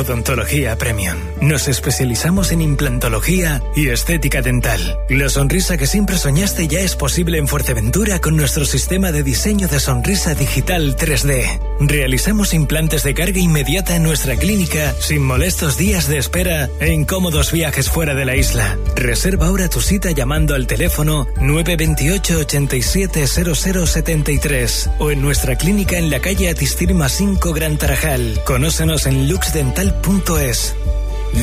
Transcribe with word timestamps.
Lux 0.00 0.08
Dental, 0.08 0.38
odontología 0.40 0.76
premium. 0.76 1.16
Nos 1.40 1.68
especializamos 1.68 2.52
en 2.52 2.60
implantología 2.60 3.62
y 3.74 3.88
estética 3.88 4.42
dental. 4.42 4.98
La 5.08 5.28
sonrisa 5.28 5.76
que 5.76 5.86
siempre 5.86 6.16
soñaste 6.16 6.68
ya 6.68 6.80
es 6.80 6.96
posible 6.96 7.38
en 7.38 7.48
Fuerteventura 7.48 8.20
con 8.20 8.36
nuestro 8.36 8.64
sistema 8.64 9.12
de 9.12 9.22
diseño 9.22 9.68
de 9.68 9.80
sonrisa 9.80 10.34
digital 10.34 10.96
3D. 10.96 11.60
Realizamos 11.80 12.52
implantes 12.52 13.02
de 13.02 13.14
carga 13.14 13.38
inmediata 13.38 13.96
en 13.96 14.02
nuestra 14.02 14.36
clínica 14.36 14.94
sin 15.00 15.22
molestos 15.22 15.78
días 15.78 16.08
de 16.08 16.18
espera 16.18 16.68
e 16.80 16.92
incómodos 16.92 17.52
viajes 17.52 17.90
fuera 17.90 18.14
de 18.14 18.24
la 18.24 18.36
isla. 18.36 18.76
Reserva 18.94 19.46
ahora 19.46 19.68
tu 19.68 19.80
cita 19.80 20.10
llamando 20.10 20.54
al 20.54 20.66
teléfono 20.66 21.26
928 21.40 22.38
87 22.38 23.26
0073 23.26 24.90
o 24.98 25.10
en 25.10 25.22
nuestra 25.22 25.56
clínica 25.56 25.96
en 25.96 26.10
la 26.10 26.20
calle 26.20 26.50
Atistirma 26.50 27.08
5 27.08 27.52
Gran 27.52 27.78
Tarajal. 27.78 28.40
Conócenos 28.44 29.06
en 29.06 29.28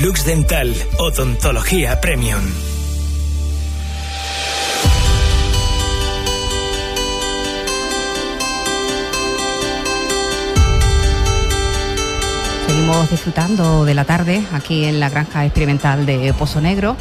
Lux 0.01 0.25
Dental, 0.25 0.73
odontología 0.99 1.99
premium. 2.01 2.41
Seguimos 12.67 13.09
disfrutando 13.09 13.85
de 13.85 13.93
la 13.93 14.05
tarde 14.05 14.43
aquí 14.53 14.85
en 14.85 14.99
la 14.99 15.09
granja 15.09 15.45
experimental 15.45 16.05
de 16.05 16.33
Pozo 16.33 16.61
Negro. 16.61 16.95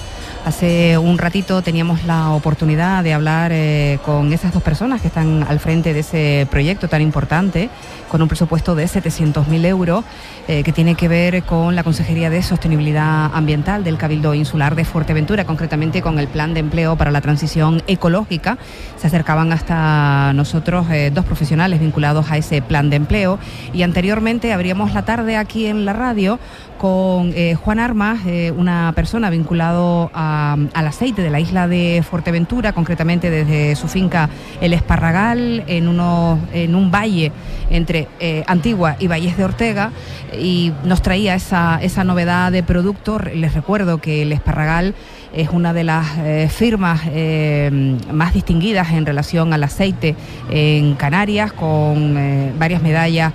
Hace 0.47 0.97
un 0.97 1.19
ratito 1.19 1.61
teníamos 1.61 2.05
la 2.05 2.31
oportunidad 2.31 3.03
de 3.03 3.13
hablar 3.13 3.51
eh, 3.53 3.99
con 4.05 4.33
esas 4.33 4.53
dos 4.53 4.63
personas 4.63 5.01
que 5.01 5.09
están 5.09 5.43
al 5.43 5.59
frente 5.59 5.93
de 5.93 5.99
ese 5.99 6.47
proyecto 6.49 6.87
tan 6.87 7.03
importante, 7.03 7.69
con 8.09 8.23
un 8.23 8.29
presupuesto 8.29 8.77
de 8.77 8.85
700.000 8.85 9.67
euros, 9.67 10.05
eh, 10.47 10.63
que 10.63 10.71
tiene 10.71 10.95
que 10.95 11.09
ver 11.09 11.43
con 11.43 11.75
la 11.75 11.83
Consejería 11.83 12.31
de 12.31 12.45
Sostenibilidad 12.45 13.35
Ambiental 13.35 13.83
del 13.83 13.99
Cabildo 13.99 14.35
Insular 14.35 14.77
de 14.77 14.85
Fuerteventura, 14.85 15.45
concretamente 15.47 16.01
con 16.01 16.21
el 16.21 16.29
Plan 16.29 16.55
de 16.55 16.61
Empleo 16.61 16.95
para 16.95 17.11
la 17.11 17.21
Transición 17.21 17.83
Ecológica. 17.89 18.57
Se 18.99 19.09
acercaban 19.09 19.53
hasta 19.53 20.33
nosotros 20.33 20.87
eh, 20.93 21.11
dos 21.13 21.25
profesionales 21.25 21.81
vinculados 21.81 22.31
a 22.31 22.37
ese 22.37 22.63
plan 22.63 22.89
de 22.89 22.95
empleo 22.95 23.41
y 23.73 23.83
anteriormente 23.83 24.53
abríamos 24.53 24.95
la 24.95 25.05
tarde 25.05 25.37
aquí 25.37 25.67
en 25.67 25.85
la 25.85 25.93
radio 25.93 26.39
con 26.79 27.33
Juan 27.65 27.79
Armas, 27.79 28.21
una 28.55 28.93
persona 28.95 29.31
vinculado 29.31 30.11
a 30.13 30.36
al 30.37 30.87
aceite 30.87 31.23
de 31.23 31.31
la 31.31 31.41
isla 31.41 31.69
de 31.69 32.05
Fuerteventura, 32.09 32.73
concretamente 32.73 33.31
desde 33.31 33.77
su 33.77 33.89
finca 33.89 34.29
El 34.61 34.73
Esparragal, 34.73 35.65
en, 35.67 35.89
uno, 35.89 36.39
en 36.53 36.75
un 36.75 36.91
valle 36.91 37.33
entre 37.71 38.09
eh, 38.21 38.45
Antigua 38.47 38.97
y 38.99 39.07
Valles 39.07 39.37
de 39.37 39.45
Ortega, 39.45 39.93
y 40.39 40.73
nos 40.85 41.03
traía 41.03 41.35
esa, 41.35 41.79
esa 41.83 42.05
novedad 42.05 42.53
de 42.53 42.63
producto. 42.63 43.19
Les 43.19 43.55
recuerdo 43.55 43.99
que 43.99 44.23
El 44.23 44.33
Esparragal 44.33 44.95
es 45.35 45.51
una 45.51 45.73
de 45.73 45.85
las 45.85 46.07
eh, 46.19 46.49
firmas 46.51 47.03
eh, 47.07 47.99
más 48.13 48.33
distinguidas 48.35 48.91
en 48.93 49.05
relación 49.05 49.53
al 49.53 49.65
aceite 49.65 50.17
en 50.51 50.95
Canarias, 50.95 51.53
con 51.53 52.17
varias 52.59 52.83
medallas 52.83 53.33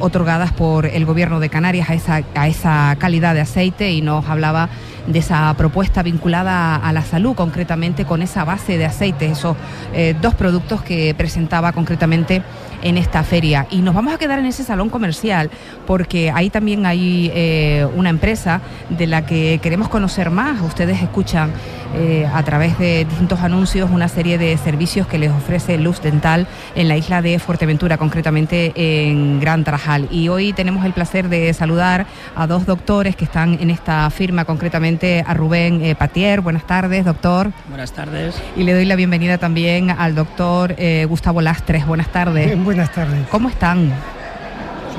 otorgadas 0.00 0.52
por 0.52 0.84
el 0.84 1.06
gobierno 1.06 1.40
de 1.40 1.48
Canarias 1.48 1.88
a 1.88 1.94
esa, 1.94 2.22
a 2.34 2.46
esa 2.46 2.94
calidad 2.98 3.34
de 3.34 3.40
aceite 3.40 3.90
y 3.90 4.02
nos 4.02 4.28
hablaba 4.28 4.68
de 5.06 5.18
esa 5.18 5.52
propuesta 5.56 6.02
vinculada 6.02 6.76
a 6.76 6.92
la 6.92 7.02
salud, 7.02 7.34
concretamente 7.34 8.04
con 8.04 8.22
esa 8.22 8.44
base 8.44 8.78
de 8.78 8.84
aceite, 8.84 9.26
esos 9.26 9.56
eh, 9.92 10.14
dos 10.20 10.34
productos 10.34 10.82
que 10.82 11.14
presentaba 11.14 11.72
concretamente 11.72 12.42
en 12.82 12.98
esta 12.98 13.22
feria. 13.22 13.66
Y 13.70 13.80
nos 13.80 13.94
vamos 13.94 14.14
a 14.14 14.18
quedar 14.18 14.38
en 14.38 14.46
ese 14.46 14.64
salón 14.64 14.90
comercial 14.90 15.50
porque 15.86 16.30
ahí 16.30 16.50
también 16.50 16.86
hay 16.86 17.30
eh, 17.34 17.86
una 17.94 18.10
empresa 18.10 18.60
de 18.90 19.06
la 19.06 19.24
que 19.24 19.60
queremos 19.62 19.88
conocer 19.88 20.30
más. 20.30 20.60
Ustedes 20.60 21.02
escuchan 21.02 21.52
eh, 21.94 22.28
a 22.32 22.42
través 22.42 22.78
de 22.78 23.04
distintos 23.04 23.40
anuncios 23.40 23.90
una 23.90 24.08
serie 24.08 24.38
de 24.38 24.56
servicios 24.56 25.06
que 25.06 25.18
les 25.18 25.30
ofrece 25.30 25.78
Luz 25.78 26.00
Dental 26.00 26.46
en 26.74 26.88
la 26.88 26.96
isla 26.96 27.22
de 27.22 27.38
Fuerteventura, 27.38 27.98
concretamente 27.98 28.72
en 28.76 29.40
Gran 29.40 29.64
Tarajal. 29.64 30.08
Y 30.10 30.28
hoy 30.28 30.52
tenemos 30.52 30.84
el 30.84 30.92
placer 30.92 31.28
de 31.28 31.52
saludar 31.54 32.06
a 32.34 32.46
dos 32.46 32.66
doctores 32.66 33.16
que 33.16 33.24
están 33.24 33.58
en 33.60 33.70
esta 33.70 34.08
firma, 34.10 34.44
concretamente 34.44 35.24
a 35.26 35.34
Rubén 35.34 35.84
eh, 35.84 35.94
Patier. 35.94 36.40
Buenas 36.40 36.66
tardes, 36.66 37.04
doctor. 37.04 37.52
Buenas 37.68 37.92
tardes. 37.92 38.40
Y 38.56 38.64
le 38.64 38.74
doy 38.74 38.84
la 38.84 38.96
bienvenida 38.96 39.38
también 39.38 39.90
al 39.90 40.14
doctor 40.14 40.74
Gustavo 41.08 41.40
Lastres. 41.40 41.86
Buenas 41.86 42.08
tardes. 42.08 42.62
buenas 42.64 42.92
tardes. 42.92 43.26
¿Cómo 43.28 43.48
están? 43.48 43.92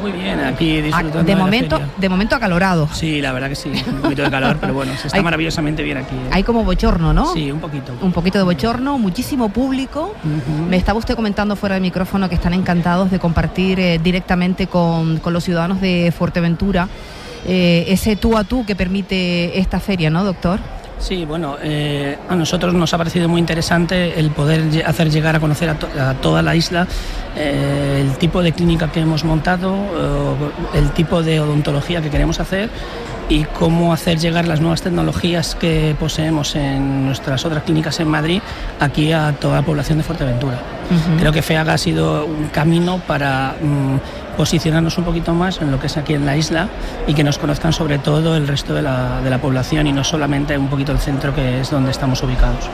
Muy 0.03 0.11
bien, 0.11 0.37
aquí 0.41 0.79
ah, 0.79 0.81
disfrutando 0.81 1.23
de, 1.23 1.35
momento, 1.37 1.81
de, 1.95 2.09
momento 2.09 2.35
acalorado. 2.35 2.89
Sí, 2.91 3.21
la 3.21 3.31
verdad 3.31 3.47
que 3.47 3.55
sí, 3.55 3.71
un 3.87 4.01
poquito 4.01 4.23
de 4.23 4.29
calor, 4.29 4.57
pero 4.59 4.73
bueno, 4.73 4.91
se 4.97 5.07
está 5.07 5.21
maravillosamente 5.23 5.81
bien 5.81 5.97
aquí. 5.97 6.13
¿eh? 6.13 6.29
Hay 6.29 6.43
como 6.43 6.65
bochorno, 6.65 7.13
¿no? 7.13 7.31
Sí, 7.33 7.49
un 7.49 7.61
poquito. 7.61 7.93
Un 8.01 8.11
poquito 8.11 8.37
de 8.37 8.43
bochorno, 8.43 8.97
muchísimo 8.97 9.47
público. 9.47 10.13
Me 10.69 10.75
estaba 10.75 10.99
usted 10.99 11.15
comentando 11.15 11.55
fuera 11.55 11.75
del 11.75 11.83
micrófono 11.83 12.27
que 12.27 12.35
están 12.35 12.53
encantados 12.53 13.11
de 13.11 13.19
compartir 13.19 13.79
eh, 13.79 13.97
directamente 14.03 14.67
con, 14.67 15.21
los 15.23 15.43
ciudadanos 15.45 15.79
de 15.79 16.13
Fuerteventura 16.15 16.89
eh, 17.47 17.85
ese 17.87 18.17
tú 18.17 18.37
a 18.37 18.43
tú 18.43 18.65
que 18.65 18.75
permite 18.75 19.57
esta 19.57 19.79
feria, 19.79 20.09
¿no, 20.09 20.25
doctor? 20.25 20.59
Sí, 21.03 21.25
bueno, 21.25 21.57
eh, 21.61 22.17
a 22.29 22.33
nosotros 22.33 22.73
nos 22.73 22.93
ha 22.93 22.97
parecido 22.97 23.27
muy 23.27 23.41
interesante 23.41 24.17
el 24.17 24.31
poder 24.31 24.85
hacer 24.85 25.09
llegar 25.09 25.35
a 25.35 25.41
conocer 25.41 25.69
a, 25.69 26.13
toda 26.21 26.41
la 26.41 26.55
isla 26.55 26.87
eh, 27.35 27.99
el 28.01 28.17
tipo 28.17 28.41
de 28.41 28.53
clínica 28.53 28.89
que 28.89 29.01
hemos 29.01 29.25
montado, 29.25 29.75
el 30.73 30.91
tipo 30.91 31.21
de 31.21 31.41
odontología 31.41 32.01
que 32.01 32.09
queremos 32.09 32.39
hacer 32.39 32.69
y 33.29 33.43
cómo 33.45 33.93
hacer 33.93 34.19
llegar 34.19 34.47
las 34.47 34.59
nuevas 34.59 34.81
tecnologías 34.81 35.55
que 35.55 35.95
poseemos 35.99 36.55
en 36.55 37.05
nuestras 37.05 37.45
otras 37.45 37.63
clínicas 37.63 37.99
en 37.99 38.07
Madrid 38.07 38.41
aquí 38.79 39.11
a 39.11 39.33
toda 39.33 39.55
la 39.57 39.61
población 39.61 39.97
de 39.97 40.03
Fuerteventura. 40.03 40.59
Creo 41.17 41.31
que 41.31 41.41
FEAGA 41.41 41.73
ha 41.73 41.77
sido 41.77 42.25
un 42.25 42.49
camino 42.49 42.99
para 43.07 43.55
mm, 43.61 43.97
posicionarnos 44.37 44.97
un 44.97 45.03
poquito 45.03 45.33
más 45.33 45.61
en 45.61 45.71
lo 45.71 45.79
que 45.79 45.87
es 45.87 45.97
aquí 45.97 46.13
en 46.13 46.25
la 46.25 46.35
isla 46.35 46.67
y 47.07 47.13
que 47.13 47.23
nos 47.23 47.37
conozcan 47.37 47.73
sobre 47.73 47.99
todo 47.99 48.35
el 48.35 48.47
resto 48.47 48.73
de 48.73 48.81
la, 48.81 49.21
de 49.21 49.29
la 49.29 49.39
población 49.39 49.87
y 49.87 49.91
no 49.91 50.03
solamente 50.03 50.57
un 50.57 50.67
poquito 50.67 50.91
el 50.91 50.99
centro 50.99 51.33
que 51.33 51.61
es 51.61 51.69
donde 51.69 51.91
estamos 51.91 52.21
ubicados. 52.23 52.69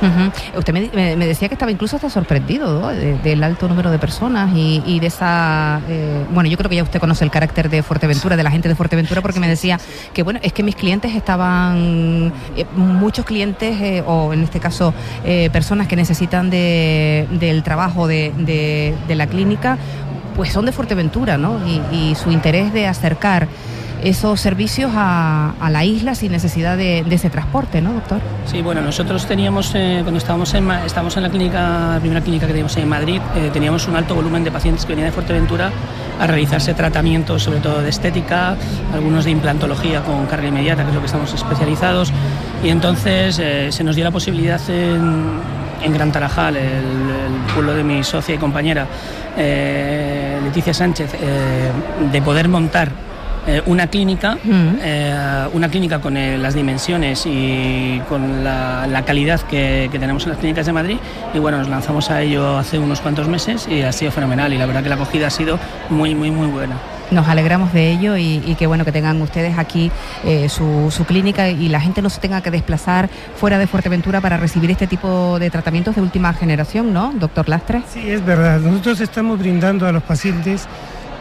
Usted 0.56 0.74
me, 0.74 1.16
decía 1.26 1.48
que 1.48 1.56
estaba 1.56 1.72
incluso 1.72 1.98
hasta 1.98 2.10
sorprendido 2.10 2.90
del 2.90 3.44
alto 3.44 3.68
número 3.68 3.92
de 3.92 4.00
personas 4.00 4.52
y, 4.56 5.00
de 5.00 5.08
esa... 5.08 5.82
Eh, 5.88 6.26
bueno, 6.32 6.50
yo 6.50 6.58
creo 6.58 6.70
que 6.70 6.76
ya 6.76 6.84
usted 6.84 7.00
conoce 7.00 7.24
el 7.24 7.32
carácter 7.32 7.70
de 7.70 7.84
Fuerteventura, 7.84 8.36
de 8.36 8.44
la 8.44 8.52
gente 8.52 8.68
de 8.68 8.76
Fuerteventura, 8.76 9.22
porque 9.22 9.40
me 9.40 9.48
decía 9.48 9.80
que, 10.14 10.24
bueno, 10.24 10.39
es 10.42 10.54
que 10.54 10.64
mis 10.64 10.76
clientes 10.76 11.16
estaban... 11.16 12.34
Eh, 12.56 12.66
muchos 12.76 13.26
clientes, 13.26 13.80
eh, 13.82 14.04
o 14.06 14.34
en 14.34 14.44
este 14.44 14.60
caso 14.60 14.94
personas 15.52 15.88
que 15.88 15.96
necesitan 15.96 16.50
de, 16.50 17.28
del 17.40 17.64
trabajo 17.64 18.08
de, 18.08 18.32
de 19.08 19.16
la 19.16 19.28
clínica, 19.28 19.78
pues 20.40 20.54
son 20.54 20.66
de 20.66 20.72
Fuerteventura, 20.72 21.38
¿no? 21.38 21.60
Y, 21.68 22.16
su 22.16 22.32
interés 22.32 22.72
de 22.72 22.88
acercar 22.88 23.50
esos 24.04 24.40
servicios 24.40 24.92
a, 24.96 25.54
la 25.70 25.86
isla 25.86 26.16
sin 26.16 26.32
necesidad 26.32 26.78
de, 26.78 27.00
ese 27.10 27.30
transporte, 27.30 27.82
¿no, 27.82 27.94
doctor? 27.94 28.20
Sí, 28.46 28.62
bueno, 28.62 28.82
nosotros 28.82 29.26
teníamos, 29.26 29.72
eh, 29.76 30.00
cuando 30.02 30.18
estábamos 30.18 30.54
en, 30.54 30.70
estábamos 30.72 31.16
en 31.18 31.24
la 31.24 31.30
clínica, 31.30 31.98
primera 32.00 32.22
clínica 32.22 32.46
que 32.48 32.54
teníamos 32.54 32.76
en 32.78 32.90
Madrid, 32.90 33.22
eh, 33.36 33.50
teníamos 33.52 33.88
un 33.88 33.96
alto 33.96 34.16
volumen 34.16 34.44
de 34.44 34.52
pacientes 34.52 34.86
que 34.86 34.94
venían 34.94 35.10
de 35.10 35.12
Fuerteventura 35.12 35.72
a 36.20 36.28
realizarse 36.28 36.74
tratamientos, 36.74 37.44
sobre 37.44 37.60
todo 37.60 37.82
de 37.82 37.90
estética, 37.90 38.56
algunos 38.94 39.26
de 39.26 39.32
implantología 39.32 40.02
con 40.02 40.26
carga 40.26 40.48
inmediata, 40.48 40.84
que 40.84 40.90
es 40.90 40.96
lo 40.96 41.02
que 41.02 41.08
estamos 41.08 41.34
especializados, 41.34 42.12
y 42.64 42.70
entonces 42.70 43.40
eh, 43.40 43.72
se 43.72 43.84
nos 43.84 43.96
dio 43.96 44.06
la 44.06 44.12
posibilidad 44.12 44.60
en, 44.70 45.60
Gran 45.94 46.12
Tarajal, 46.12 46.58
el 46.58 47.54
pueblo 47.54 47.74
de 47.74 47.86
mi 47.86 48.04
socia 48.04 48.36
y 48.36 48.38
compañera, 48.38 48.86
Leticia 49.38 50.74
Sánchez, 50.74 51.16
de 52.12 52.22
poder 52.22 52.50
montar 52.50 52.92
eh, 53.48 53.62
una 53.66 53.88
clínica, 53.88 54.38
mm. 54.44 55.54
una 55.54 55.70
clínica 55.70 56.00
con 56.00 56.14
las 56.14 56.54
dimensiones 56.54 57.26
y 57.26 58.02
con 58.10 58.44
la, 58.44 59.04
calidad 59.06 59.42
que, 59.42 59.90
tenemos 59.92 60.24
en 60.24 60.30
las 60.30 60.40
clínicas 60.40 60.66
de 60.66 60.74
Madrid. 60.74 60.98
Y 61.34 61.40
bueno, 61.40 61.58
nos 61.58 61.70
lanzamos 61.70 62.10
a 62.10 62.22
ello 62.22 62.58
hace 62.58 62.80
unos 62.80 63.02
cuantos 63.02 63.28
meses 63.28 63.68
y 63.70 63.82
ha 63.82 63.92
sido 63.92 64.12
fenomenal. 64.12 64.54
Y 64.54 64.58
la 64.58 64.66
verdad 64.66 64.84
que 64.84 64.90
la 64.90 64.96
acogida 64.96 65.28
ha 65.28 65.32
sido 65.32 65.60
muy, 65.90 66.16
muy, 66.16 66.32
muy 66.32 66.48
buena 66.48 66.76
nos 67.12 67.28
alegramos 67.28 67.74
de 67.74 67.92
ello 67.92 68.18
y, 68.18 68.42
y 68.46 68.56
qué 68.56 68.68
bueno 68.68 68.86
que 68.86 68.92
tengan 68.92 69.22
ustedes 69.22 69.58
aquí 69.58 69.92
eh, 70.24 70.50
su, 70.50 70.92
clínica 71.08 71.50
y 71.50 71.70
la 71.70 71.82
gente 71.82 72.02
no 72.02 72.10
se 72.10 72.20
tenga 72.20 72.42
que 72.42 72.52
desplazar 72.52 73.10
fuera 73.36 73.58
de 73.58 73.68
Fuerteventura 73.68 74.22
para 74.22 74.38
recibir 74.38 74.70
este 74.70 74.86
tipo 74.86 75.40
de 75.40 75.50
tratamientos 75.50 75.96
de 75.96 76.02
última 76.02 76.34
generación, 76.34 76.94
¿no, 76.94 77.12
doctor 77.16 77.50
Lastre? 77.50 77.82
Sí, 77.92 78.10
es 78.10 78.24
verdad. 78.24 78.60
Nosotros 78.60 79.00
estamos 79.02 79.40
brindando 79.40 79.88
a 79.88 79.92
los 79.92 80.04
pacientes 80.04 80.68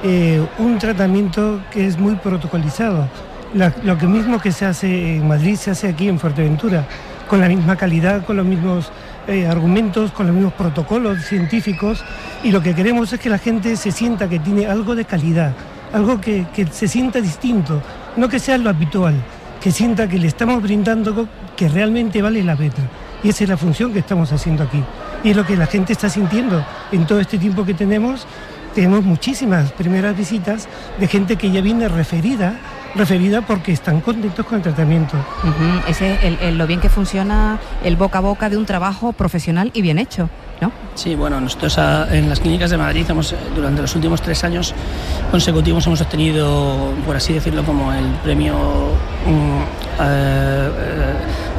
eh, 0.02 0.44
un 0.58 0.78
tratamiento 0.78 1.60
que 1.70 1.86
es 1.86 1.98
muy 1.98 2.14
protocolizado. 2.16 3.08
lo 3.82 3.98
que 3.98 4.06
mismo 4.06 4.40
que 4.40 4.52
se 4.52 4.66
hace 4.66 5.16
en 5.16 5.26
Madrid 5.26 5.56
se 5.56 5.70
hace 5.70 5.88
aquí 5.88 6.08
en 6.08 6.18
Fuerteventura, 6.18 6.86
con 7.28 7.40
la 7.40 7.48
misma 7.48 7.76
calidad, 7.76 8.24
con 8.24 8.36
los 8.36 8.46
mismos 8.46 8.90
eh, 9.26 9.46
argumentos, 9.46 10.12
con 10.12 10.26
los 10.26 10.34
mismos 10.34 10.52
protocolos 10.54 11.24
científicos 11.24 12.04
y 12.42 12.50
lo 12.50 12.62
que 12.62 12.74
queremos 12.74 13.12
es 13.12 13.20
que 13.20 13.28
la 13.28 13.38
gente 13.38 13.76
se 13.76 13.90
sienta 13.90 14.28
que 14.28 14.38
tiene 14.38 14.66
algo 14.66 14.94
de 14.94 15.04
calidad 15.04 15.52
algo 15.92 16.20
que, 16.20 16.46
que 16.54 16.66
se 16.66 16.88
sienta 16.88 17.20
distinto, 17.20 17.82
no 18.16 18.28
que 18.28 18.38
sea 18.38 18.58
lo 18.58 18.70
habitual, 18.70 19.14
que 19.60 19.70
sienta 19.70 20.08
que 20.08 20.18
le 20.18 20.28
estamos 20.28 20.62
brindando 20.62 21.10
algo 21.10 21.28
que 21.56 21.68
realmente 21.68 22.22
vale 22.22 22.42
la 22.42 22.56
pena. 22.56 22.74
Y 23.22 23.30
esa 23.30 23.44
es 23.44 23.50
la 23.50 23.56
función 23.56 23.92
que 23.92 23.98
estamos 23.98 24.30
haciendo 24.32 24.62
aquí. 24.64 24.82
Y 25.24 25.30
es 25.30 25.36
lo 25.36 25.44
que 25.44 25.56
la 25.56 25.66
gente 25.66 25.92
está 25.92 26.08
sintiendo 26.08 26.64
en 26.92 27.06
todo 27.06 27.18
este 27.20 27.38
tiempo 27.38 27.64
que 27.64 27.74
tenemos. 27.74 28.26
Tenemos 28.74 29.02
muchísimas 29.04 29.72
primeras 29.72 30.16
visitas 30.16 30.68
de 30.98 31.08
gente 31.08 31.36
que 31.36 31.50
ya 31.50 31.60
viene 31.60 31.88
referida 31.88 32.54
referida 32.94 33.42
porque 33.42 33.70
están 33.70 34.00
contentos 34.00 34.46
con 34.46 34.56
el 34.56 34.62
tratamiento. 34.62 35.14
Ese 35.86 36.14
es 36.14 36.24
el- 36.24 36.38
el- 36.40 36.58
lo 36.58 36.66
bien 36.66 36.80
que 36.80 36.88
funciona 36.88 37.58
el 37.84 37.96
boca 37.96 38.18
a 38.18 38.20
boca 38.22 38.48
de 38.48 38.56
un 38.56 38.64
trabajo 38.64 39.12
profesional 39.12 39.70
y 39.74 39.82
bien 39.82 39.98
hecho, 39.98 40.30
¿no? 40.62 40.72
Sí, 40.94 41.14
bueno, 41.14 41.38
nosotros 41.38 41.76
en 42.10 42.30
las 42.30 42.40
clínicas 42.40 42.70
de 42.70 42.78
Madrid 42.78 43.04
hemos, 43.08 43.32
eh, 43.32 43.36
durante 43.54 43.82
los 43.82 43.94
últimos 43.94 44.22
tres 44.22 44.42
años 44.42 44.74
consecutivos 45.30 45.86
hemos 45.86 46.00
obtenido, 46.00 46.92
por 47.04 47.14
así 47.14 47.34
decirlo, 47.34 47.62
como 47.62 47.92
el 47.92 48.06
premio 48.24 48.54
mm, 49.26 49.60
eh, 50.00 50.70
eh, 50.78 51.14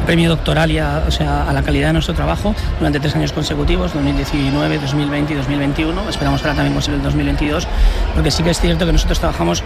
premio 0.09 0.27
doctoralia, 0.27 1.03
o 1.07 1.11
sea, 1.11 1.47
a 1.47 1.53
la 1.53 1.61
calidad 1.61 1.89
de 1.89 1.93
nuestro 1.93 2.15
trabajo 2.15 2.55
durante 2.79 2.99
tres 2.99 3.15
años 3.15 3.31
consecutivos, 3.31 3.93
2019, 3.93 4.79
2020 4.79 5.33
y 5.33 5.35
2021. 5.35 6.09
Esperamos 6.09 6.41
ahora 6.41 6.55
también 6.55 6.73
conseguir 6.73 6.97
el 6.97 7.03
2022, 7.03 7.67
porque 8.15 8.31
sí 8.31 8.41
que 8.41 8.49
es 8.49 8.59
cierto 8.59 8.87
que 8.87 8.91
nosotros 8.91 9.19
trabajamos 9.19 9.63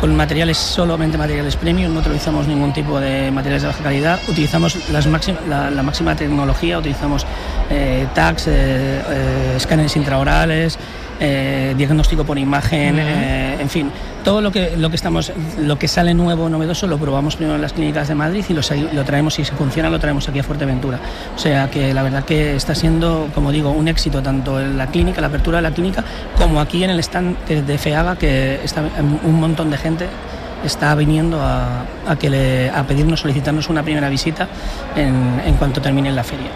con 0.00 0.16
materiales 0.16 0.56
solamente 0.56 1.18
materiales 1.18 1.56
premium, 1.56 1.92
no 1.92 2.00
utilizamos 2.00 2.48
ningún 2.48 2.72
tipo 2.72 2.98
de 3.00 3.30
materiales 3.30 3.64
de 3.64 3.68
baja 3.68 3.82
calidad, 3.82 4.18
utilizamos 4.28 4.78
las 4.88 5.06
la, 5.46 5.70
la 5.70 5.82
máxima 5.82 6.16
tecnología, 6.16 6.78
utilizamos 6.78 7.26
eh, 7.68 8.06
tags, 8.14 8.46
eh, 8.46 9.02
eh, 9.06 9.52
escáneres 9.56 9.94
intraorales, 9.94 10.78
eh, 11.24 11.74
diagnóstico 11.76 12.24
por 12.24 12.36
imagen, 12.36 12.98
eh, 12.98 13.56
en 13.60 13.70
fin, 13.70 13.92
todo 14.24 14.40
lo 14.40 14.50
que, 14.50 14.76
lo 14.76 14.90
que 14.90 14.96
estamos, 14.96 15.32
lo 15.56 15.78
que 15.78 15.86
sale 15.86 16.14
nuevo, 16.14 16.48
novedoso, 16.48 16.88
lo 16.88 16.98
probamos 16.98 17.36
primero 17.36 17.54
en 17.54 17.62
las 17.62 17.72
clínicas 17.72 18.08
de 18.08 18.16
Madrid 18.16 18.44
y 18.48 18.54
lo, 18.54 18.62
lo 18.92 19.04
traemos, 19.04 19.34
si 19.34 19.44
se 19.44 19.54
funciona, 19.54 19.88
lo 19.88 20.00
traemos 20.00 20.28
aquí 20.28 20.40
a 20.40 20.42
Fuerteventura. 20.42 20.98
O 21.36 21.38
sea 21.38 21.70
que 21.70 21.94
la 21.94 22.02
verdad 22.02 22.24
que 22.24 22.56
está 22.56 22.74
siendo, 22.74 23.28
como 23.34 23.52
digo, 23.52 23.70
un 23.70 23.86
éxito 23.86 24.20
tanto 24.20 24.60
en 24.60 24.76
la 24.76 24.88
clínica, 24.88 25.20
la 25.20 25.28
apertura 25.28 25.58
de 25.58 25.62
la 25.62 25.70
clínica, 25.70 26.04
como 26.36 26.60
aquí 26.60 26.82
en 26.82 26.90
el 26.90 26.98
stand 26.98 27.36
de 27.46 27.78
FEAGA, 27.78 28.16
que 28.16 28.60
está 28.64 28.82
un 29.22 29.40
montón 29.40 29.70
de 29.70 29.78
gente 29.78 30.08
está 30.64 30.94
viniendo 30.94 31.40
a, 31.40 31.84
a 32.06 32.16
que 32.16 32.30
le- 32.30 32.70
a 32.70 32.84
pedirnos, 32.86 33.20
solicitarnos 33.20 33.68
una 33.68 33.82
primera 33.82 34.08
visita 34.08 34.48
en, 34.96 35.40
en 35.44 35.54
cuanto 35.54 35.80
termine 35.80 36.10
la 36.12 36.22
feria. 36.24 36.48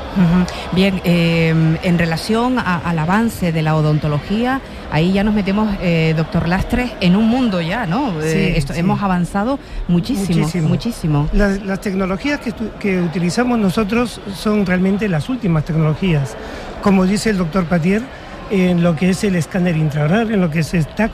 Bien, 0.72 1.00
eh, 1.04 1.78
en 1.82 1.98
relación 1.98 2.58
a- 2.58 2.78
al 2.84 2.98
avance 2.98 3.52
de 3.52 3.62
la 3.62 3.74
odontología, 3.76 4.60
ahí 4.92 5.12
ya 5.12 5.24
nos 5.24 5.34
metemos, 5.34 5.74
eh, 5.80 6.14
doctor 6.16 6.48
Lastres, 6.48 6.92
en 7.00 7.16
un 7.16 7.28
mundo 7.28 7.60
ya, 7.60 7.86
¿no? 7.86 8.12
Sí, 8.20 8.26
Eh, 8.28 8.54
esto, 8.58 8.72
sí. 8.72 8.80
Hemos 8.80 9.02
avanzado 9.02 9.58
muchísimo, 9.88 10.38
muchísimo. 10.40 10.68
Muchísimo. 10.68 11.28
Las, 11.32 11.62
las 11.62 11.80
tecnologías 11.80 12.40
que 12.78 13.00
utilizamos 13.00 13.58
nosotros 13.58 14.20
son 14.34 14.64
realmente 14.66 15.08
las 15.08 15.28
últimas 15.28 15.64
tecnologías. 15.64 16.36
Como 16.82 17.04
dice 17.06 17.30
el 17.30 17.38
doctor 17.38 17.64
Patier, 17.64 18.02
en 18.50 18.82
lo 18.84 18.94
que 18.94 19.10
es 19.10 19.24
el 19.24 19.34
escáner 19.34 19.76
intraoral, 19.76 20.30
en 20.30 20.40
lo 20.40 20.48
que 20.50 20.60
es 20.60 20.72
el 20.74 20.86
TAC, 20.86 21.10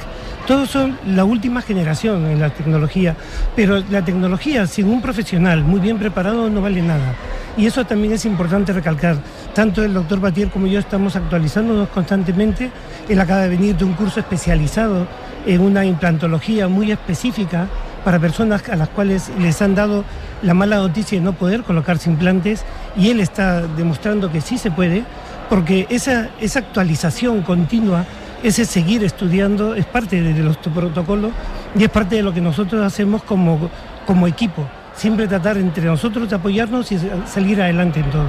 todos 0.46 0.70
son 0.70 0.98
la 1.06 1.24
última 1.24 1.62
generación 1.62 2.26
en 2.26 2.40
la 2.40 2.50
tecnología. 2.50 3.16
Pero 3.54 3.82
la 3.90 4.04
tecnología 4.04 4.66
sin 4.66 4.88
un 4.88 5.00
profesional 5.00 5.62
muy 5.62 5.80
bien 5.80 5.98
preparado 5.98 6.48
no 6.50 6.60
vale 6.60 6.82
nada. 6.82 7.14
Y 7.56 7.66
eso 7.66 7.84
también 7.84 8.12
es 8.14 8.24
importante 8.24 8.72
recalcar. 8.72 9.16
Tanto 9.54 9.84
el 9.84 9.94
doctor 9.94 10.20
Batier 10.20 10.48
como 10.48 10.66
yo 10.66 10.78
estamos 10.78 11.16
actualizándonos 11.16 11.88
constantemente. 11.88 12.70
Él 13.08 13.20
acaba 13.20 13.42
de 13.42 13.50
venir 13.50 13.76
de 13.76 13.84
un 13.84 13.92
curso 13.94 14.20
especializado 14.20 15.06
en 15.46 15.60
una 15.60 15.84
implantología 15.84 16.68
muy 16.68 16.92
específica 16.92 17.66
para 18.04 18.18
personas 18.18 18.68
a 18.68 18.76
las 18.76 18.88
cuales 18.88 19.30
les 19.38 19.60
han 19.62 19.74
dado 19.74 20.04
la 20.42 20.54
mala 20.54 20.76
noticia 20.76 21.18
de 21.18 21.24
no 21.24 21.34
poder 21.34 21.62
colocarse 21.62 22.10
implantes 22.10 22.64
y 22.96 23.10
él 23.10 23.20
está 23.20 23.62
demostrando 23.62 24.30
que 24.30 24.40
sí 24.40 24.58
se 24.58 24.70
puede, 24.70 25.04
porque 25.48 25.86
esa, 25.88 26.30
esa 26.40 26.60
actualización 26.60 27.42
continua, 27.42 28.04
ese 28.42 28.64
seguir 28.64 29.04
estudiando 29.04 29.74
es 29.74 29.86
parte 29.86 30.20
de, 30.20 30.42
los 30.42 30.56
protocolos 30.56 31.32
y 31.78 31.84
es 31.84 31.90
parte 31.90 32.16
de 32.16 32.22
lo 32.22 32.32
que 32.32 32.40
nosotros 32.40 32.84
hacemos 32.84 33.22
como, 33.22 33.70
como 34.06 34.26
equipo. 34.26 34.66
Siempre 34.94 35.26
tratar 35.26 35.56
entre 35.56 35.86
nosotros 35.86 36.28
de 36.28 36.36
apoyarnos 36.36 36.92
y 36.92 36.98
salir 37.24 37.62
adelante 37.62 38.00
en 38.00 38.10
todo. 38.10 38.26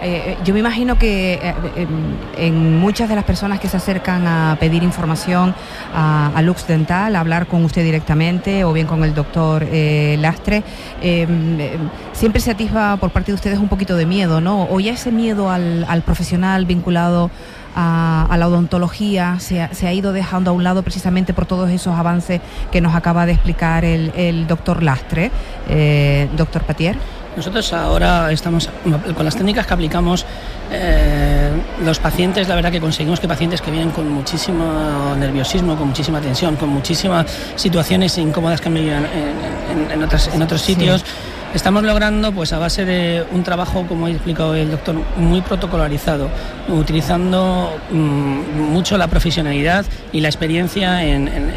eh, 0.00 0.38
yo 0.42 0.54
me 0.54 0.60
imagino 0.60 0.98
que 0.98 1.34
eh, 1.34 1.54
en, 1.76 2.16
en 2.38 2.78
muchas 2.78 3.10
de 3.10 3.14
las 3.14 3.24
personas 3.24 3.60
que 3.60 3.68
se 3.68 3.76
acercan 3.76 4.26
a 4.26 4.56
pedir 4.58 4.82
información 4.82 5.54
a, 5.94 6.40
Lux 6.40 6.66
Dental, 6.66 7.14
a 7.14 7.20
hablar 7.20 7.46
con 7.46 7.62
usted 7.62 7.84
directamente 7.84 8.64
o 8.64 8.72
bien 8.72 8.86
con 8.86 9.04
el 9.04 9.14
doctor 9.14 9.66
Lastre, 9.70 10.62
eh, 11.02 11.26
eh, 11.58 11.78
siempre 12.12 12.40
se 12.40 12.50
atisba 12.50 12.96
por 12.96 13.10
parte 13.10 13.32
de 13.32 13.34
ustedes 13.34 13.58
un 13.58 13.68
poquito 13.68 13.96
de 13.96 14.06
miedo, 14.06 14.40
¿no? 14.40 14.66
O 14.70 14.80
ya 14.80 14.92
ese 14.92 15.12
miedo 15.12 15.50
al, 15.50 15.84
al 15.88 16.02
profesional 16.02 16.64
vinculado 16.64 17.30
a, 17.76 18.26
a 18.28 18.36
la 18.38 18.48
odontología 18.48 19.36
se 19.38 19.62
ha, 19.62 19.72
se 19.74 19.86
ha 19.86 19.92
ido 19.92 20.12
dejando 20.12 20.50
a 20.50 20.54
un 20.54 20.64
lado 20.64 20.82
precisamente 20.82 21.32
por 21.34 21.46
todos 21.46 21.70
esos 21.70 21.94
avances 21.96 22.40
que 22.72 22.80
nos 22.80 22.94
acaba 22.94 23.26
de 23.26 23.32
explicar 23.32 23.84
el, 23.84 24.10
el 24.16 24.46
doctor 24.46 24.82
Lastre, 24.82 25.30
eh, 25.68 26.28
doctor 26.36 26.62
Patier. 26.62 26.96
Nosotros 27.36 27.70
ahora 27.74 28.32
estamos 28.32 28.70
con 29.14 29.24
las 29.26 29.36
técnicas 29.36 29.66
que 29.66 29.74
aplicamos, 29.74 30.24
eh, 30.72 31.50
los 31.84 31.98
pacientes, 31.98 32.48
la 32.48 32.54
verdad 32.54 32.72
que 32.72 32.80
conseguimos 32.80 33.20
que 33.20 33.28
pacientes 33.28 33.60
que 33.60 33.70
vienen 33.70 33.90
con 33.90 34.08
muchísimo 34.10 35.14
nerviosismo, 35.18 35.76
con 35.76 35.88
muchísima 35.88 36.18
tensión, 36.20 36.56
con 36.56 36.70
muchísimas 36.70 37.26
situaciones 37.56 38.16
incómodas 38.16 38.60
que 38.62 38.68
han 38.68 38.74
vivido 38.74 38.96
en, 38.96 39.04
en- 39.04 39.90
en 39.92 40.02
otras- 40.02 40.30
en 40.34 40.40
otros 40.42 40.62
sitios, 40.62 41.04
estamos 41.54 41.82
logrando, 41.84 42.32
pues 42.32 42.52
a 42.52 42.58
base 42.58 42.84
de 42.84 43.24
un 43.32 43.42
trabajo, 43.42 43.84
como 43.88 44.06
ha 44.06 44.10
explicado 44.10 44.54
el 44.54 44.70
doctor, 44.70 44.96
muy 45.16 45.40
protocolarizado, 45.40 46.28
utilizando 46.68 47.74
mm, 47.90 48.60
mucho 48.72 48.98
la 48.98 49.08
profesionalidad 49.08 49.84
y 50.12 50.20
la 50.20 50.28
experiencia 50.28 51.02
en, 51.04 51.28
en- 51.28 51.50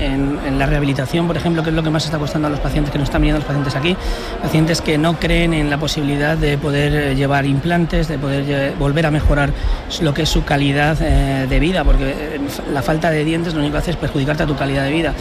en- 0.45 0.59
la 0.59 0.65
rehabilitación, 0.65 1.27
por 1.27 1.37
ejemplo, 1.37 1.63
que 1.63 1.69
es 1.69 1.75
lo 1.75 1.83
que 1.83 1.89
más 1.89 2.03
está 2.05 2.17
costando 2.17 2.47
a 2.47 2.51
los 2.51 2.59
pacientes 2.59 2.91
que 2.91 2.97
nos 2.99 3.07
están 3.07 3.21
viendo 3.21 3.39
los 3.39 3.47
pacientes 3.47 3.75
aquí, 3.75 3.95
pacientes 4.41 4.81
que 4.81 4.97
no 4.97 5.17
creen 5.19 5.53
en 5.53 5.69
la 5.69 5.77
posibilidad 5.77 6.35
de 6.37 6.57
poder 6.57 6.93
eh, 6.93 7.15
llevar 7.15 7.45
implantes, 7.45 8.07
de 8.07 8.17
poder 8.17 8.73
volver 8.77 9.05
a 9.05 9.11
mejorar 9.11 9.51
lo 10.01 10.13
que 10.13 10.23
es 10.23 10.29
su 10.29 10.43
calidad 10.43 10.97
eh, 11.01 11.45
de 11.49 11.59
vida, 11.59 11.83
porque 11.83 12.09
eh, 12.09 12.39
la 12.73 12.81
falta 12.81 13.09
de 13.09 13.23
dientes 13.23 13.53
lo 13.53 13.59
único 13.59 13.73
que 13.73 13.79
hace 13.79 13.91
es 13.91 13.97
perjudicarte 13.97 14.43
a 14.43 14.47
tu 14.47 14.55
calidad 14.55 14.83
de 14.85 14.91
vida. 14.91 15.13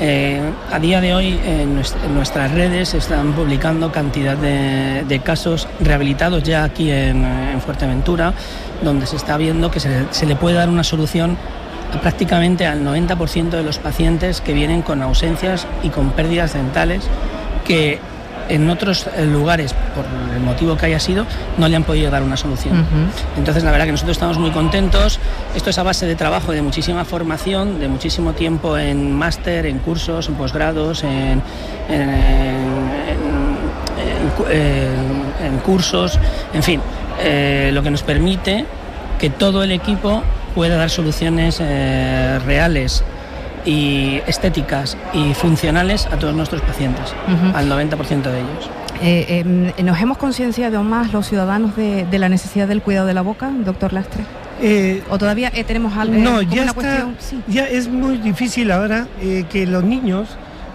Eh, 0.00 0.40
a 0.72 0.78
día 0.80 1.00
de 1.00 1.14
hoy 1.14 1.38
nues- 1.66 1.94
en 2.04 2.14
nuestras 2.14 2.50
redes 2.50 2.94
están 2.94 3.32
publicando 3.32 3.92
cantidad 4.14 4.36
de, 4.36 5.04
de 5.08 5.18
casos 5.20 5.66
rehabilitados 5.80 6.44
ya 6.44 6.62
aquí 6.62 6.88
en, 6.90 7.24
en 7.24 7.60
Fuerteventura, 7.60 8.32
donde 8.82 9.06
se 9.06 9.16
está 9.16 9.36
viendo 9.36 9.72
que 9.72 9.80
se, 9.80 10.04
se 10.12 10.24
le 10.26 10.36
puede 10.36 10.54
dar 10.54 10.68
una 10.68 10.84
solución 10.84 11.36
a 11.92 12.00
prácticamente 12.00 12.64
al 12.64 12.84
90% 12.84 13.48
de 13.50 13.62
los 13.64 13.78
pacientes 13.78 14.40
que 14.40 14.52
vienen 14.52 14.82
con 14.82 15.02
ausencias 15.02 15.66
y 15.82 15.88
con 15.88 16.10
pérdidas 16.10 16.54
dentales 16.54 17.02
que 17.66 17.98
en 18.48 18.68
otros 18.70 19.06
eh, 19.16 19.24
lugares, 19.24 19.74
por 19.96 20.04
el 20.36 20.40
motivo 20.42 20.76
que 20.76 20.84
haya 20.86 21.00
sido, 21.00 21.24
no 21.56 21.66
le 21.66 21.74
han 21.76 21.82
podido 21.84 22.10
dar 22.10 22.22
una 22.22 22.36
solución. 22.36 22.78
Ujú. 22.80 23.38
Entonces, 23.38 23.64
la 23.64 23.70
verdad 23.70 23.86
que 23.86 23.92
nosotros 23.92 24.16
estamos 24.18 24.38
muy 24.38 24.50
contentos. 24.50 25.18
Esto 25.56 25.70
es 25.70 25.78
a 25.78 25.82
base 25.82 26.04
de 26.04 26.14
trabajo, 26.14 26.52
de 26.52 26.60
muchísima 26.60 27.06
formación, 27.06 27.80
de 27.80 27.88
muchísimo 27.88 28.34
tiempo 28.34 28.76
en 28.76 29.12
máster, 29.16 29.64
en 29.64 29.78
cursos, 29.78 30.28
en 30.28 30.34
posgrados, 30.34 31.02
en, 31.04 31.40
en- 31.88 32.00
en- 32.10 33.03
en 34.04 34.28
cu- 34.36 34.46
en- 34.50 35.46
en 35.52 35.58
cursos, 35.58 36.18
en 36.52 36.62
fin, 36.62 36.80
eh, 37.22 37.70
lo 37.72 37.82
que 37.82 37.90
nos 37.90 38.02
permite 38.02 38.64
que 39.18 39.30
todo 39.30 39.62
el 39.62 39.72
equipo 39.72 40.22
pueda 40.54 40.76
dar 40.76 40.90
soluciones 40.90 41.58
eh, 41.60 42.38
reales 42.46 43.02
y 43.66 44.20
estéticas 44.26 44.96
y 45.14 45.32
funcionales 45.34 46.06
a 46.06 46.16
todos 46.18 46.34
nuestros 46.34 46.60
pacientes, 46.62 47.14
Ujú. 47.26 47.56
al 47.56 47.68
90% 47.68 48.30
de 48.30 48.38
ellos. 48.40 48.70
Eh, 49.02 49.42
eh, 49.76 49.82
¿Nos 49.82 50.00
hemos 50.00 50.18
concienciado 50.18 50.82
más 50.84 51.12
los 51.12 51.26
ciudadanos 51.28 51.74
de, 51.76 52.04
de 52.04 52.18
la 52.18 52.28
necesidad 52.28 52.68
del 52.68 52.82
cuidado 52.82 53.06
de 53.06 53.14
la 53.14 53.22
boca, 53.22 53.50
doctor 53.64 53.92
Lastre? 53.92 54.22
Eh, 54.62 55.02
¿O 55.10 55.18
todavía 55.18 55.50
eh, 55.52 55.64
tenemos 55.64 55.96
algo? 55.96 56.14
No, 56.14 56.30
como 56.38 56.42
ya 56.42 56.62
una 56.62 56.70
está, 56.70 56.74
cuestión? 56.74 57.16
Sí. 57.18 57.40
ya 57.48 57.64
es 57.66 57.88
muy 57.88 58.18
difícil 58.18 58.70
ahora 58.70 59.08
eh, 59.20 59.44
que 59.50 59.66
los 59.66 59.82
niños 59.82 60.28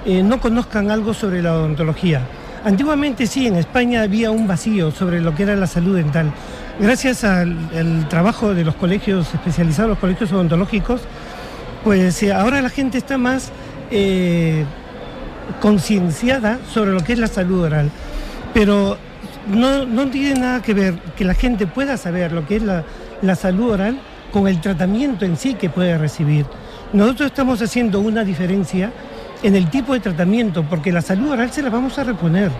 eh, 0.06 0.22
no 0.24 0.40
conozcan 0.42 0.92
algo 0.92 1.14
sobre 1.14 1.42
la 1.42 1.54
odontología. 1.54 2.22
Antiguamente 2.64 3.26
sí, 3.26 3.48
en 3.48 3.56
España 3.56 4.02
había 4.02 4.32
un 4.32 4.48
vacío 4.48 4.92
sobre 4.92 5.22
lo 5.22 5.34
que 5.34 5.44
era 5.44 5.56
la 5.56 5.68
salud 5.68 5.96
dental. 5.96 6.32
Gracias 6.80 7.24
al, 7.24 8.08
trabajo 8.10 8.54
de 8.54 8.66
los 8.66 8.76
colegios 8.76 9.34
especializados, 9.34 9.90
los 9.90 10.00
colegios 10.00 10.32
odontológicos, 10.32 11.02
pues 11.84 12.22
eh, 12.24 12.34
ahora 12.34 12.62
la 12.62 12.70
gente 12.70 12.98
está 12.98 13.18
más 13.18 13.52
eh, 13.92 14.66
concienciada 15.62 16.60
sobre 16.72 16.92
lo 16.92 17.02
que 17.02 17.14
es 17.14 17.20
la 17.20 17.28
salud 17.28 17.64
oral. 17.64 17.90
Pero 18.54 18.98
no, 19.48 19.86
no 19.86 20.08
tiene 20.08 20.40
nada 20.40 20.62
que 20.62 20.74
ver 20.74 20.96
que 21.16 21.24
la 21.24 21.34
gente 21.34 21.66
pueda 21.66 21.98
saber 21.98 22.32
lo 22.34 22.46
que 22.46 22.58
es 22.58 22.64
la, 22.64 22.84
la 23.22 23.36
salud 23.36 23.72
oral 23.72 24.00
con 24.32 24.48
el 24.48 24.60
tratamiento 24.62 25.26
en 25.26 25.38
sí 25.38 25.54
que 25.54 25.70
puede 25.70 25.98
recibir. 25.98 26.46
Nosotros 26.92 27.28
estamos 27.28 27.62
haciendo 27.62 28.00
una 28.00 28.24
diferencia 28.24 28.92
en 29.42 29.56
el 29.56 29.70
tipo 29.70 29.94
de 29.94 30.00
tratamiento, 30.00 30.64
porque 30.64 30.92
la 30.92 31.02
salud 31.02 31.32
oral 31.32 31.52
se 31.52 31.62
la 31.62 31.70
vamos 31.70 31.98
a 31.98 32.04
reponer. 32.04 32.52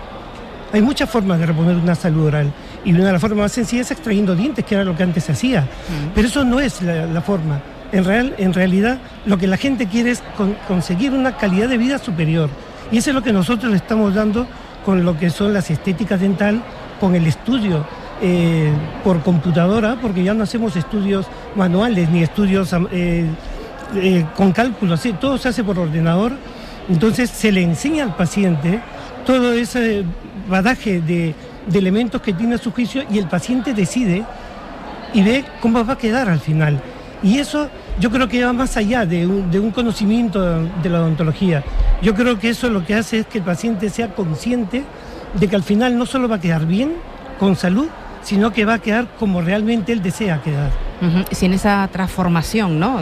Hay 0.72 0.82
muchas 0.82 1.10
formas 1.10 1.38
de 1.40 1.46
reponer 1.46 1.76
una 1.76 1.94
salud 1.94 2.26
oral 2.26 2.52
y 2.84 2.92
una 2.92 3.06
de 3.06 3.12
las 3.12 3.20
formas 3.20 3.38
más 3.38 3.52
sencillas 3.52 3.86
es 3.86 3.92
extrayendo 3.92 4.36
dientes, 4.36 4.64
que 4.64 4.74
era 4.74 4.84
lo 4.84 4.96
que 4.96 5.02
antes 5.02 5.24
se 5.24 5.32
hacía. 5.32 5.66
Pero 6.14 6.28
eso 6.28 6.44
no 6.44 6.60
es 6.60 6.80
la, 6.82 7.20
forma. 7.20 7.60
En, 7.92 8.04
real, 8.04 8.34
en 8.38 8.54
realidad, 8.54 8.98
lo 9.26 9.36
que 9.36 9.46
la 9.46 9.56
gente 9.56 9.86
quiere 9.86 10.12
es 10.12 10.22
conseguir 10.68 11.12
una 11.12 11.36
calidad 11.36 11.68
de 11.68 11.76
vida 11.76 11.98
superior. 11.98 12.48
Y 12.92 12.98
eso 12.98 13.10
es 13.10 13.14
lo 13.14 13.22
que 13.22 13.32
nosotros 13.32 13.70
le 13.70 13.76
estamos 13.76 14.14
dando 14.14 14.46
con 14.84 15.04
lo 15.04 15.18
que 15.18 15.30
son 15.30 15.52
las 15.52 15.70
estéticas 15.70 16.20
dental, 16.20 16.62
con 17.00 17.14
el 17.14 17.26
estudio 17.26 17.84
eh, 18.22 18.72
por 19.02 19.22
computadora, 19.22 19.96
porque 20.00 20.22
ya 20.22 20.34
no 20.34 20.44
hacemos 20.44 20.76
estudios 20.76 21.26
manuales 21.56 22.08
ni 22.10 22.22
estudios 22.22 22.72
eh, 22.92 23.26
eh, 23.96 24.26
con 24.36 24.52
cálculos, 24.52 25.02
todo 25.20 25.38
se 25.38 25.48
hace 25.48 25.64
por 25.64 25.78
ordenador. 25.78 26.32
Entonces 26.90 27.30
se 27.30 27.52
le 27.52 27.62
enseña 27.62 28.04
al 28.04 28.16
paciente 28.16 28.80
todo 29.24 29.52
ese 29.52 30.04
badaje 30.48 31.00
de, 31.00 31.34
elementos 31.72 32.20
que 32.20 32.32
tiene 32.32 32.56
a 32.56 32.58
su 32.58 32.72
juicio 32.72 33.04
y 33.08 33.18
el 33.18 33.28
paciente 33.28 33.72
decide 33.72 34.24
y 35.14 35.22
ve 35.22 35.44
cómo 35.60 35.84
va 35.84 35.92
a 35.92 35.98
quedar 35.98 36.28
al 36.28 36.40
final. 36.40 36.80
Y 37.22 37.38
eso 37.38 37.68
yo 38.00 38.10
creo 38.10 38.28
que 38.28 38.44
va 38.44 38.52
más 38.52 38.76
allá 38.76 39.06
de 39.06 39.26
un, 39.26 39.50
de 39.50 39.60
un, 39.60 39.70
conocimiento 39.70 40.40
de 40.82 40.88
la 40.88 41.00
odontología. 41.00 41.62
Yo 42.02 42.14
creo 42.14 42.38
que 42.38 42.48
eso 42.48 42.68
lo 42.70 42.84
que 42.84 42.94
hace 42.94 43.20
es 43.20 43.26
que 43.26 43.38
el 43.38 43.44
paciente 43.44 43.88
sea 43.88 44.14
consciente 44.14 44.82
de 45.38 45.48
que 45.48 45.54
al 45.54 45.62
final 45.62 45.96
no 45.96 46.06
solo 46.06 46.28
va 46.28 46.36
a 46.36 46.40
quedar 46.40 46.66
bien, 46.66 46.94
con 47.38 47.56
salud, 47.56 47.86
sino 48.22 48.52
que 48.52 48.64
va 48.64 48.74
a 48.74 48.78
quedar 48.80 49.06
como 49.18 49.42
realmente 49.42 49.92
él 49.92 50.02
desea 50.02 50.42
quedar. 50.42 50.89
Si 51.30 51.46
en 51.46 51.54
esa 51.54 51.88
transformación, 51.90 52.78
¿no? 52.78 52.98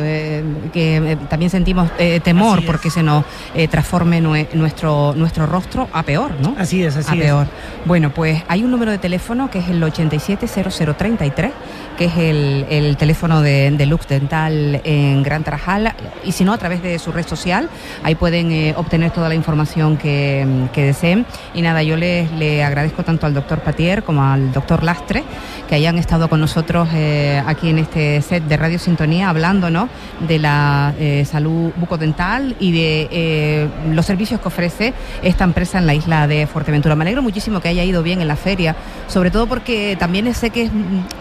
que 0.72 0.96
eh, 0.96 1.16
también 1.28 1.50
sentimos 1.50 1.90
eh, 1.98 2.20
temor 2.20 2.64
porque 2.64 2.90
se 2.90 3.02
nos 3.02 3.24
eh, 3.54 3.66
transforme 3.68 4.20
nuestro, 4.20 5.14
nuestro 5.16 5.46
rostro 5.46 5.88
a 5.92 6.02
peor, 6.02 6.32
¿no? 6.40 6.54
Así 6.58 6.82
es, 6.84 6.96
así 6.96 7.18
a 7.18 7.20
peor. 7.20 7.46
Bueno, 7.84 8.10
pues 8.10 8.42
hay 8.48 8.62
un 8.62 8.70
número 8.70 8.92
de 8.92 8.98
teléfono 8.98 9.50
que 9.50 9.58
es 9.58 9.68
el 9.68 9.82
870033, 9.82 11.50
que 11.96 12.04
es 12.04 12.16
el, 12.16 12.96
teléfono 12.96 13.42
de, 13.42 13.86
Lux 13.86 14.06
Dental 14.06 14.80
en 14.84 15.22
Gran 15.22 15.42
Tarajal, 15.42 15.94
y 16.24 16.32
si 16.32 16.44
no, 16.44 16.52
a 16.52 16.58
través 16.58 16.82
de 16.82 16.98
su 16.98 17.10
red 17.10 17.26
social, 17.26 17.68
ahí 18.04 18.14
pueden 18.14 18.74
obtener 18.76 19.10
toda 19.10 19.28
la 19.28 19.34
información 19.34 19.96
que, 19.96 20.68
deseen. 20.74 21.26
Y 21.54 21.62
nada, 21.62 21.82
yo 21.82 21.96
les, 21.96 22.30
le 22.32 22.62
agradezco 22.62 23.02
tanto 23.02 23.26
al 23.26 23.34
doctor 23.34 23.60
Patier 23.60 24.04
como 24.04 24.22
al 24.22 24.52
doctor 24.52 24.84
Lastre 24.84 25.24
que 25.68 25.74
hayan 25.74 25.98
estado 25.98 26.28
con 26.28 26.40
nosotros 26.40 26.88
aquí 27.46 27.68
en 27.68 27.78
este 27.78 27.87
este 27.88 28.20
set 28.20 28.44
de 28.44 28.56
Radio 28.58 28.78
Sintonía 28.78 29.30
hablando 29.30 29.68
de 30.20 30.38
la 30.38 30.92
eh, 30.98 31.24
salud 31.24 31.72
bucodental 31.76 32.54
y 32.60 32.72
de 32.72 33.08
eh, 33.10 33.68
los 33.90 34.04
servicios 34.04 34.40
que 34.40 34.48
ofrece 34.48 34.92
esta 35.22 35.44
empresa 35.44 35.78
en 35.78 35.86
la 35.86 35.94
isla 35.94 36.26
de 36.26 36.46
Fuerteventura. 36.46 36.94
Me 36.96 37.04
alegro 37.04 37.22
muchísimo 37.22 37.60
que 37.60 37.68
haya 37.68 37.84
ido 37.84 38.02
bien 38.02 38.20
en 38.20 38.28
la 38.28 38.36
feria, 38.36 38.76
sobre 39.06 39.30
todo 39.30 39.46
porque 39.46 39.96
también 39.98 40.32
sé 40.34 40.50
que 40.50 40.64
es 40.64 40.70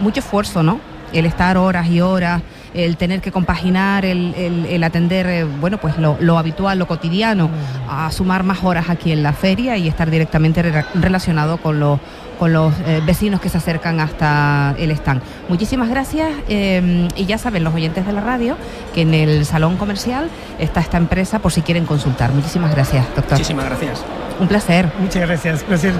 mucho 0.00 0.20
esfuerzo, 0.20 0.62
¿no? 0.62 0.78
El 1.12 1.24
estar 1.24 1.56
horas 1.56 1.88
y 1.88 2.02
horas 2.02 2.42
el 2.74 2.96
tener 2.96 3.20
que 3.20 3.32
compaginar, 3.32 4.04
el, 4.04 4.84
atender, 4.84 5.26
eh, 5.26 5.44
bueno, 5.44 5.78
pues 5.78 5.94
lo, 5.98 6.38
habitual, 6.38 6.78
lo 6.78 6.86
cotidiano, 6.86 7.48
a 7.88 8.10
sumar 8.12 8.42
más 8.42 8.62
horas 8.62 8.90
aquí 8.90 9.10
en 9.10 9.22
la 9.22 9.32
feria 9.32 9.76
y 9.76 9.88
estar 9.88 10.10
directamente 10.10 10.62
relacionado 10.94 11.56
con 11.56 11.80
los 11.80 11.98
con 12.38 12.52
los 12.52 12.72
eh, 12.86 13.02
vecinos 13.04 13.40
que 13.40 13.48
se 13.48 13.58
acercan 13.58 14.00
hasta 14.00 14.74
el 14.78 14.90
stand. 14.92 15.22
Muchísimas 15.48 15.88
gracias 15.88 16.28
eh, 16.48 17.08
y 17.16 17.26
ya 17.26 17.38
saben 17.38 17.64
los 17.64 17.74
oyentes 17.74 18.06
de 18.06 18.12
la 18.12 18.20
radio 18.20 18.56
que 18.94 19.02
en 19.02 19.14
el 19.14 19.44
salón 19.44 19.76
comercial 19.76 20.30
está 20.58 20.80
esta 20.80 20.96
empresa 20.96 21.38
por 21.40 21.52
si 21.52 21.62
quieren 21.62 21.84
consultar. 21.84 22.32
Muchísimas 22.32 22.74
gracias, 22.74 23.06
doctor. 23.14 23.38
Muchísimas 23.38 23.64
gracias. 23.66 24.04
Un 24.40 24.46
placer. 24.46 24.90
Muchas 24.98 25.26
gracias. 25.26 25.64
Placer. 25.64 25.92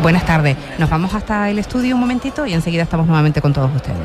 Buenas 0.00 0.24
tardes. 0.24 0.56
Nos 0.78 0.88
vamos 0.88 1.14
hasta 1.14 1.50
el 1.50 1.58
estudio 1.58 1.94
un 1.94 2.00
momentito 2.00 2.46
y 2.46 2.52
enseguida 2.52 2.84
estamos 2.84 3.06
nuevamente 3.06 3.40
con 3.40 3.52
todos 3.52 3.74
ustedes. 3.74 3.96